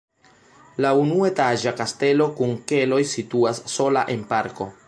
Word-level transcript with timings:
La 0.85 0.93
unuetaĝa 1.01 1.75
kastelo 1.83 2.29
kun 2.41 2.57
keloj 2.73 3.03
situas 3.15 3.65
sola 3.79 4.09
en 4.17 4.29
parko. 4.35 4.73